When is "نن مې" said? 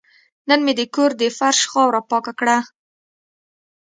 0.47-0.73